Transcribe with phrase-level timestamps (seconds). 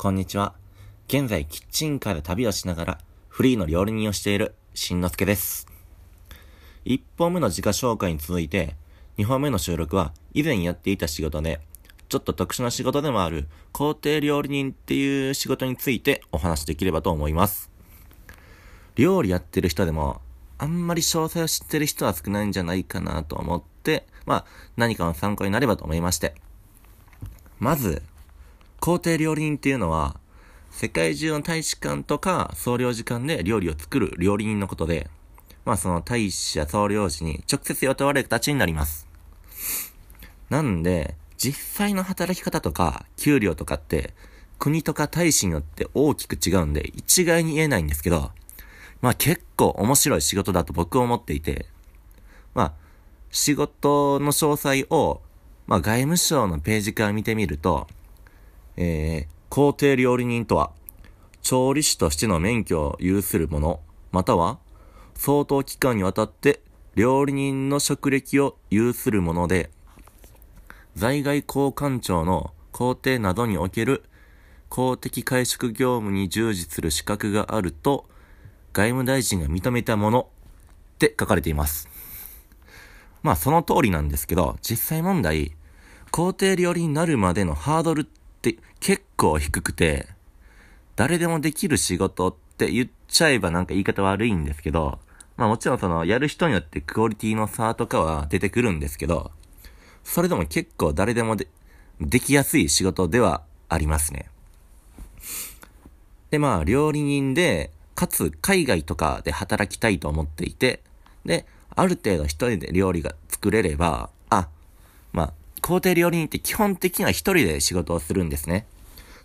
[0.00, 0.54] こんにちは。
[1.08, 5.66] 現在、キッチンカーで旅をしながら、フリーの料理人をしている、しんのすけです。
[6.84, 8.76] 1本目の自己紹介に続いて、
[9.16, 11.58] 2本目の収録は、以前やっていた仕事で、
[12.08, 17.68] ちょっと特殊な仕事でもある、工程料理人っていう仕事についてお話しできればと思います。
[18.94, 20.20] 料理やってる人でも、
[20.58, 24.44] あんまり詳細を知ってる人は少ないんじゃないかなと思って、まあ、
[24.76, 26.36] 何かの参考になればと思いまして。
[27.58, 28.00] まず、
[28.80, 30.20] 皇帝料理人っていうのは、
[30.70, 35.08] 世界中の大使館とか総領事館で料理を作る料理人のことで、
[35.64, 39.08] まあその大使や総領事に直接雇われる形になります。
[40.48, 44.14] なんで、実際の働き方とか給料とかって
[44.58, 48.30] 国とか大使によって大きく違うんで一概に言えないんですけど、
[49.02, 51.66] まあ結構面白い仕事だと僕は思っていて、
[52.54, 52.72] まあ
[53.30, 55.20] 仕事の詳細を、
[55.66, 57.88] まあ外務省のページから見てみると、
[58.80, 60.70] えー、皇帝料理人とは、
[61.42, 63.80] 調理師としての免許を有する者、
[64.12, 64.60] または、
[65.16, 66.60] 相当期間にわたって
[66.94, 69.70] 料理人の職歴を有する者で、
[70.94, 74.04] 在外交官庁の皇帝などにおける
[74.68, 78.04] 公的会食業務に従事する資格があると、
[78.72, 80.28] 外務大臣が認めたもの
[80.94, 81.88] って書かれています。
[83.24, 85.56] まあその通りなんですけど、実際問題、
[86.12, 88.04] 皇帝料理になるまでのハードルっ
[88.50, 90.08] って結構低くて、
[90.96, 94.98] 誰でもできる仕事って言っちゃえばなんか言い方悪いんですけど、
[95.36, 99.30] まあもちろんその、やる人によってクオリティの差とかは出てくるんですけど、
[100.04, 101.48] それでも結構誰でもで、
[102.00, 104.30] できやすい仕事ではありますね。
[106.30, 110.82] で、まあ、料理人で、かつ海外とかで働きたいと思っていて、
[111.24, 114.48] で、ある程度一人で料理が作れれば、あ、
[115.12, 115.32] まあ、
[115.68, 118.66] 工程料理人って基本的には一人で仕事をするんですね。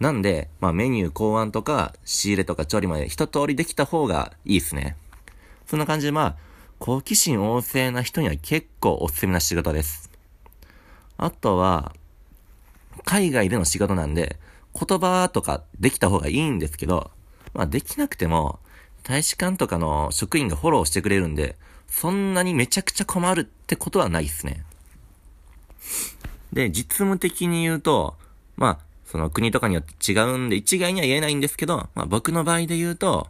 [0.00, 4.98] なんで、まあメニュー考案とか仕入れとか調理まで一通りできた方がいいですね。
[5.66, 6.36] そんな感じでまあ、
[6.78, 10.10] 好奇心旺盛な人には結構おすすめな仕事です。
[11.16, 11.94] あとは、
[13.06, 14.38] 海外での仕事なんで、
[14.78, 17.12] 言葉とかできた方がいいんですけど、
[17.54, 18.58] まあできなくても、
[19.04, 21.56] 大使館とかの職員がフォローしてくれるんで、
[21.88, 24.66] そんなにめちゃくちゃ困るってことはないですね。
[26.56, 28.16] で、実務的に言うと、
[28.56, 33.28] まあ、その国とかによって違うんで一概には言えないんですけど、まあ僕の場合で言うと、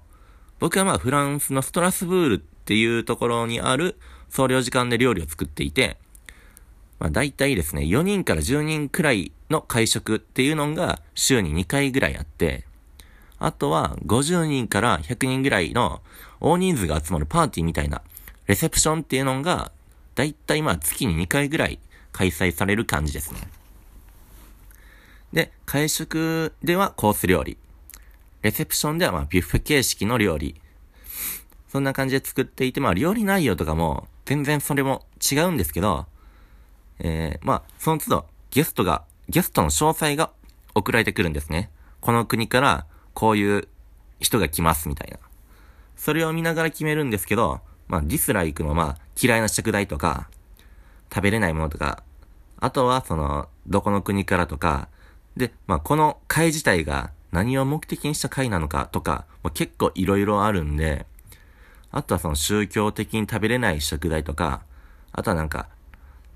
[0.61, 3.97] 僕はまあフランスのストラスブールっていうところにある
[4.31, 5.97] 総領事館で料理を作っていて、
[7.01, 12.65] まあ大体ですね、4人から10人くらいの会食っていうのが週に2回ぐらいあって、
[13.41, 16.01] あとは50人から100人ぐらいの
[16.41, 18.03] 大人数が集まるパーティーみたいな
[18.47, 19.73] レセプションっていうのが、
[20.15, 21.81] 大体まあ月に2回ぐらい
[22.17, 23.41] 開催される感じですね。
[25.35, 27.59] で、会食ではコース料理。
[28.41, 30.59] レセプションではまあビュッフェ形式の料理。
[31.69, 36.07] そんな感じで作っていて、まあ料理内容とかも全然それも違うんですけど、
[37.01, 40.31] えー、まあその都度ゲストが、ゲストの詳細が
[40.75, 41.69] 送られてくるんですね。
[42.01, 43.69] この国からこういう
[44.21, 45.19] 人が来ますみたいな。
[45.97, 50.31] それを見ながら決めるんですけど、まあディスライクのまあ嫌いな食材とか、
[51.13, 52.03] 食べれないものとか、
[52.59, 54.89] あとはその、どこの国からとか、
[55.37, 61.07] で、まあ、この会自体が何を目的にした会なのかとか、まあ、結構いろいろあるんで、
[61.91, 64.63] あとはその宗教的に食べれない食材とか、
[65.13, 65.69] あとはなんか、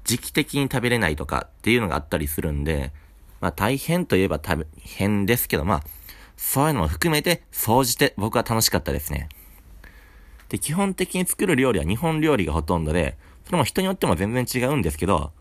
[0.05, 2.93] 時期的に食べれないとかっていうのがあったりするんで、
[3.41, 5.83] まあ大変といえば大変ですけど、まあ、
[6.37, 9.29] そういうのも含めて、総じて僕は楽しかったですね。
[10.49, 15.33] で、基本的に作る料理は日本料理がほとんどで、それも人によっても全然違うんですけど、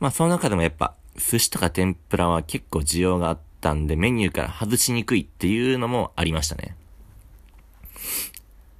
[0.00, 6.76] まあその中でもやっぱ、寿司とか天ぷらは結構需要があったんで、メニューから外しにくいっていうのもありましたね。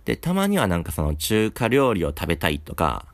[0.05, 3.07] で、たまにはなんかその中華料理を食べたいとか、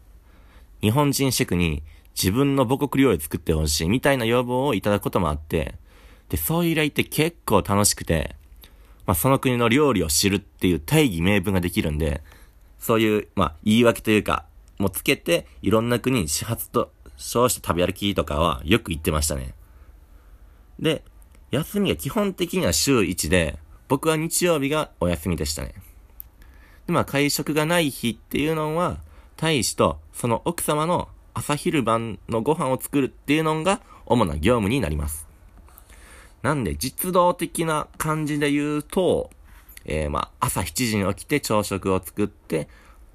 [0.81, 1.82] 日本人シェフに
[2.14, 5.75] 自分の母国料理作ってほしいみたいな要望をいただくこともあって、
[6.28, 8.37] で、そういう依頼って結構楽しくて、
[9.06, 12.23] まあその国の料理を知るっていう大義名分ができるんで、
[12.78, 14.44] そういう、まあ言い訳というか、
[14.78, 19.55] もつけて、いろんな国に始発と称して食べ歩きとかはよく行ってましたね。
[20.78, 21.02] で、
[21.50, 23.58] 休みが基本的には週1で、
[23.88, 25.75] 僕は日曜日がお休みでしたね。
[26.87, 28.99] で、まあ会食がない日っていうのは、
[29.37, 35.26] 大使とその奥様の朝昼晩のご飯を作るっていうのが主な業務になります。
[36.43, 39.31] なんで実動的な感じで言うと、
[39.84, 42.69] えー、まあ朝7時に起きて朝食を作って、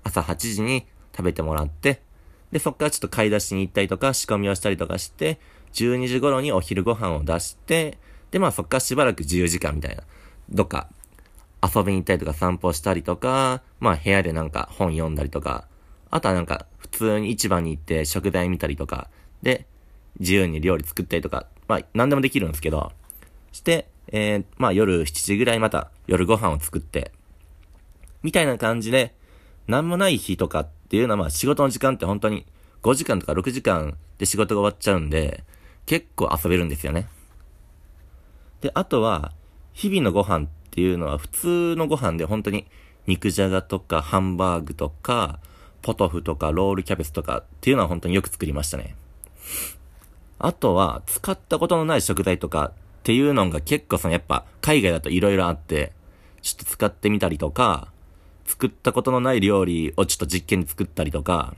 [0.04, 0.86] 朝8時に
[1.16, 2.02] 食べてもらって、
[2.52, 5.40] で、そっからちょっと買い出しに行ったりとか、仕込みをしたりとかして、
[5.74, 7.98] 12時頃にお昼ご飯を出して、
[8.32, 10.04] で、まあそっからしばらく自由時間みたいな。
[10.50, 10.90] どっか
[11.62, 15.68] 遊びに行ったりとか散歩したりとか、まあ部屋でなんか本読んだりとか、
[16.10, 19.10] あとはなんか普通に市場に行って食材見たりとか、
[19.42, 19.68] で、
[20.20, 22.92] 自由に料理作ったりとか、まあ何でもできるんですけど、
[23.52, 27.12] して、えー、まあ夜7時ぐらいまた夜ご飯を作って、
[28.24, 29.14] みたいな感じで、
[29.70, 32.48] なんもない日とかっていうのはまあ仕事の時間って本当に
[32.82, 35.44] 5時間とか6時間で仕事が終わっちゃうんで、
[35.86, 37.08] 結構遊べるんですよね。
[38.62, 39.32] で、あとは、
[39.74, 42.66] 日々のご飯っていうのは普通のご飯で本当に
[43.06, 45.40] 肉じゃがとかハンバーグとか、
[45.84, 48.96] ポトフとかロールキャベツとかっていうのは本当によく作りましたね。
[50.40, 52.74] あとは、使ったことのない食材とかっ
[53.04, 55.92] ていうのが結構そのやっぱ海外だと色々あって、
[56.42, 57.90] ちょっと使ってみたりとか、
[58.50, 61.54] 作ったことのない料理をちょっと実験で作ったりとか、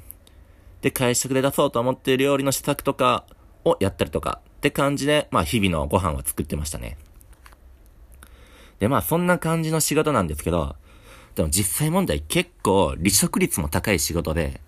[0.82, 3.26] で、会食で出そうと思っている料理の試作とか
[3.64, 6.98] をやったりとかって感じで、まあ日々のご飯は作ってましたね。
[8.80, 10.76] で、まあそんな感じの仕事なんですけど、
[11.36, 14.60] でも実際問題結構離職率も高い仕事で、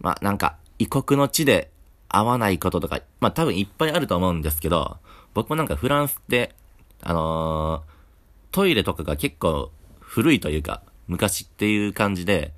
[0.00, 1.70] まあなんか異国の地で
[2.08, 4.98] 合わないこととか、まあ多分いっぱいあると思うんですけど、
[5.32, 6.54] 僕もなんかフランスって、
[7.02, 12.52] あのー、トイレとかが結構古いというか、昔っていう感じで、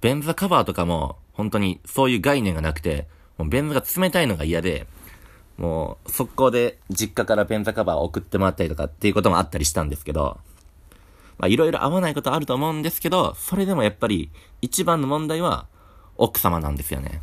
[0.00, 3.06] 便座カバーとかも本当にそういう概念がなくて、
[3.38, 4.86] もう便座が冷たいのが嫌で、
[5.56, 10.38] もう速攻で実家から便座カバーを送ってもらったりとかっていうこともあったりしたんですけど、
[11.38, 14.30] まあいろいろ合わないことあると思うんですけど、それでもやっぱり
[14.62, 15.66] 一番の問題は
[16.16, 17.22] 奥様なんですよね。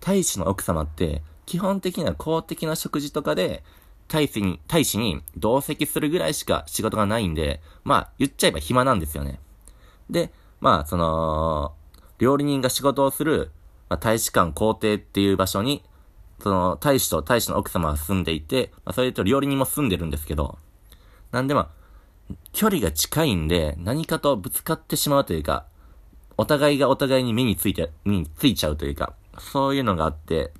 [0.00, 3.62] 大使の奥様って基本的には公的な食事とかで
[4.12, 9.40] 大使に、大使に同席するぐらいしか仕事がないんで、まあ、言っちゃえば暇なんですよね。
[10.10, 10.30] で、
[10.60, 11.72] まあ、その、
[12.18, 13.50] 料理人が仕事をする、
[13.88, 15.82] まあ、大使館皇帝っていう場所に、
[16.42, 20.58] その、大使と大使の奥様は住んでいて、まあ、それと料理人も住んでるんですけど、
[21.30, 21.72] なんでま
[22.30, 25.64] あ、距離が近いんで、何かとぶつかってしまうというか、
[26.36, 30.52] お互いがお互いに目について、目についちゃうというか、そういうのがあって、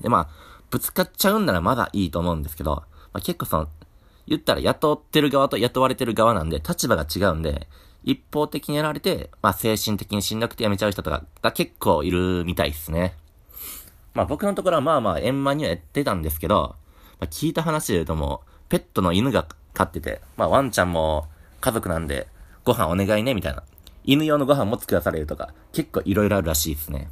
[0.00, 0.37] でまあ、
[0.70, 2.84] ぶつかっちゃうんならまだいいと思うんですけど、ま
[3.14, 3.68] あ、結構その、
[4.26, 7.66] 言ったら雇ってる側と雇われてる側なんで、立場が違うんで、
[8.04, 13.14] 一方的にやられて、まあ精神的にしんどくて辞めちゃう人とかが結構いるみたいですね。
[14.14, 16.76] まあ僕のところはまあまあ円満にはやってたんですけど、
[17.20, 21.26] まあ、聞いた話で言うともう、ペットの犬が飼ってて、まあワンちゃんも
[21.60, 22.28] 家族なんで、
[22.64, 23.62] ご飯お願いね、みたいな。
[24.04, 27.10] 犬用のご飯も作らされるとか、結構色々あるらしいですね。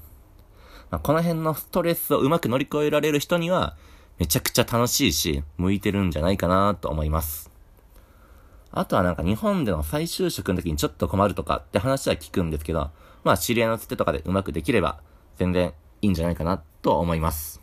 [0.91, 3.77] まあ、この辺のストレスをうまく乗り越えられる人には、
[4.19, 7.51] めちゃくちゃ楽しいし、向いてるんじゃないかなと思います。
[8.73, 12.91] あとはなんか日本での再就職の時にちょっと困るとかって話は聞くんですけど、
[13.25, 15.01] まあ知り合いのつてとかでうまくできれば
[15.37, 15.73] 全然
[16.03, 17.61] いいんじゃないかなと思います。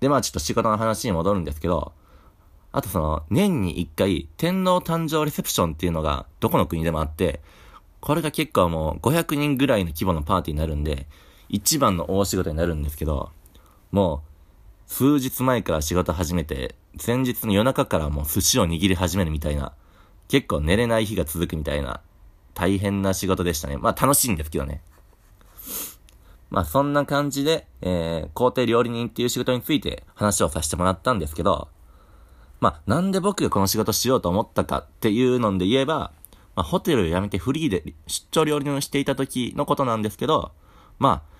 [0.00, 1.92] でまあちょっと仕事の話に戻るんですけど、
[2.72, 7.40] あとその年に一回天皇誕生レセプションっていうのがどこの国でもあって、
[8.00, 11.06] これが結構もう500人ぐらいの規模のパーティーになるんで、
[11.48, 13.30] 一番の大仕事になるんですけど、
[13.90, 14.28] もう、
[14.86, 16.74] 数日前から仕事始めて、
[17.04, 19.72] 前日の夜中からもう寿司を握り始めるみたいな、
[20.28, 22.00] 結構寝れない日が続くみたいな、
[22.54, 23.76] 大変な仕事でしたね。
[23.76, 24.82] まあ楽しいんですけどね。
[26.50, 31.68] まあそんな感じで、えー、皇帝料理人っていう仕事について話をさせてもらったんですけど、
[32.60, 36.12] まあなんで僕がこの仕事しようと思ったかっていうので言えば、
[36.58, 40.50] まあ、ホテルを辞めてフリーで出張料理人をしていた時のことなんですけど、
[40.98, 41.38] まあ、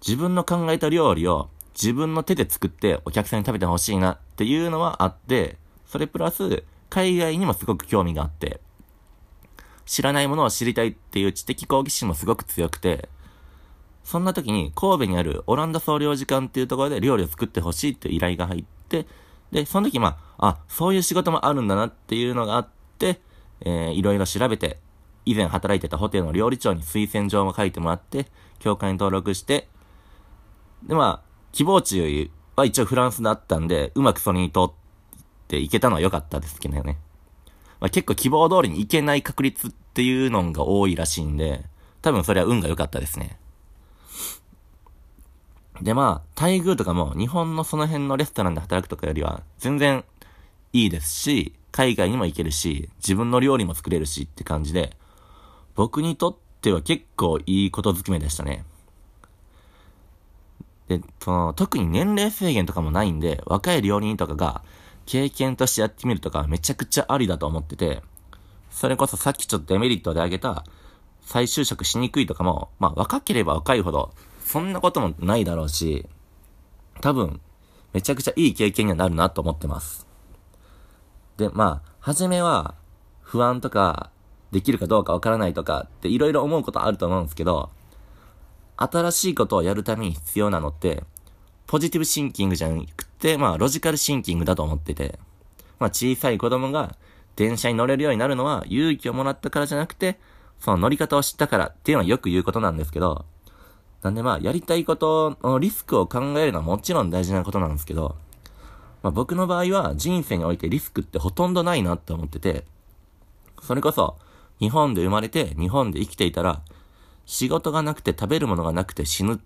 [0.00, 8.62] 自分の考えた料理を自分の手で作ってお客さんに食べてほしいなっていうのはあって、それプラス、海外にもすごく興味があって、
[9.84, 13.10] 知らないものを知りたいっていう知的好奇心もすごく強くて、
[14.04, 19.06] そんな時に神戸にあるオランダ総領事館っていうところで料理を作ってほしいっていう依頼が入って、
[19.52, 22.68] で、その時まあ、あ、そういう仕事もあるんだなっていうのがあっ
[22.98, 23.20] て、
[23.60, 24.78] えー、いろいろ調べて、
[25.24, 28.26] 以前働いてたホテルの料理長に推薦状も書いてもらって、
[28.58, 29.68] 協会に登録して、
[30.82, 34.72] で、まあ、希望地は一応フランスだったんで、うまくそれに通っ
[35.48, 36.98] ていけたのは良かったですけどね。
[37.80, 41.64] まあ、結構希望通りに行けない確率っていうのが多いらしいんで、
[42.02, 43.38] 多分それは運が良かったですね。
[45.82, 50.04] でまあ、待遇とかも日本のその辺のレストランで働くとかよりは全然
[50.74, 54.96] いいですし、海外にも行けるし、自分の料理も作れるしって感じで、
[55.74, 58.64] 僕にとっては結構いいことづくめでしたね。
[60.88, 64.62] で、その、特に年齢制限とかもないんで、若い料理人とかが
[65.06, 68.02] 経験としてやってみるとかめちゃくちゃありだと思ってて、
[68.70, 70.64] それこそさっきちょっとデメリットで挙げた、
[71.22, 74.12] 再就職しにくいとかも、まあ若ければ若いほど、
[74.44, 76.06] そんなこともないだろうし、
[77.00, 77.40] 多分、
[77.92, 80.09] めちゃくちゃいい経験にはなるなと思ってます。
[81.40, 82.74] で、まあ、初めは
[83.22, 84.10] 不安とか、
[84.52, 87.70] できるかどうかわからないとかっていろいろ思うことあると思うんですけど、
[88.76, 91.04] 新しいことをやるために必要なのって、
[91.66, 95.18] ポジティブシンキングじゃなくて、まあ、ロジカルシンキングだと思ってて、
[95.78, 96.96] まあ、小さい子供が
[97.36, 100.18] 電車に乗れるようになるのは勇気をもらったからじゃなくて、
[100.58, 103.24] その乗り方を知ったからっていうのはよく言うことなんですけど、
[104.02, 108.16] なんでまあ、やりたいことのリスクを考えるのはもちろん大事なことなんですけど、
[109.02, 112.64] まあ僕の場合は人生においてリスクってほとんどないなって思ってて、
[113.62, 114.16] それこそ、
[114.58, 116.62] 日本で生まれて日本で生きていたら、
[117.26, 119.38] 仕事がなくて食べるものがなくて死ぬっ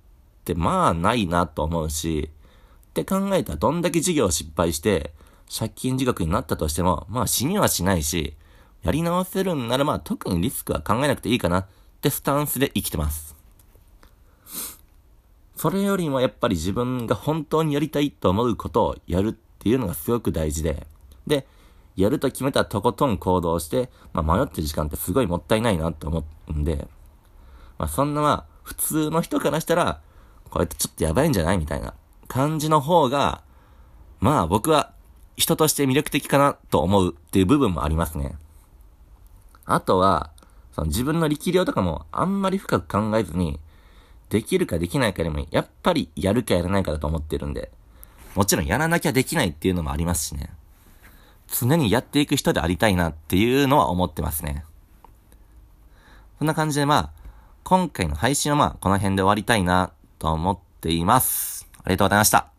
[0.45, 2.31] てまあないなと思うし、
[2.89, 5.13] って考えたらどんだけ授業失敗して、
[5.57, 8.37] 借金自覚になったとしても、まあ死にはしないし、
[8.83, 11.67] やり直せるんならまあ特にリスクは考えなくていいかなっ
[12.01, 13.34] てスタンスで生きてます。
[15.57, 20.87] それよりもやっぱり自分が本当にやりたいと思うことをやるっていうのがすごく大事で、
[21.27, 21.47] で、
[21.97, 26.89] やると決めたらとことん行動して、まあ迷ってる時間ってすごいもったいないなって思うんで、
[27.79, 30.01] まあそんなまあ普通の人からしたら、
[30.51, 31.95] これってちょっとやばいんじゃないみたいな
[32.27, 33.43] 感じの方が、
[34.21, 34.93] まあ僕は
[35.37, 38.37] 人として魅力的かなと思うっていう部分もありますね。
[39.65, 40.31] あとは、
[40.73, 43.61] その自分の力量とかもあんまり深く考えずに、
[44.35, 47.71] できるかできないかでも、やっぱりやるかやらないかだと思ってるんで、
[48.35, 50.51] もちろんやらなきゃできないっていうのもありますしね。
[51.47, 54.65] 常にやっていく人でありたいなっていうのは思ってますね。
[56.41, 57.11] こんな感じでまあ、
[57.63, 61.69] 今回の配信はまあ、この辺で終わりたいなと思っています。
[61.85, 62.54] ありがとうございました。